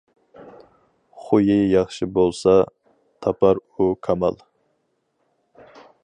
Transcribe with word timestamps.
خۇيى 1.25 1.57
ياخشى 1.73 2.07
بولسا، 2.15 2.55
تاپار 3.25 3.61
ئۇ 3.69 3.89
كامال. 4.07 4.41